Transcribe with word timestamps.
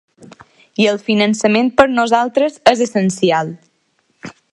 I 0.85 0.87
el 0.93 0.97
finançament 1.09 1.69
per 1.81 1.85
nosaltres 1.99 2.57
és 2.73 2.81
essencial. 2.87 3.53